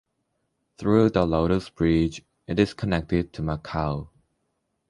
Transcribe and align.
Through 0.79 1.11
the 1.11 1.27
Lotus 1.27 1.69
Bridge 1.69 2.23
it 2.47 2.57
is 2.57 2.73
connected 2.73 3.33
to 3.33 3.43
Macau. 3.43 4.09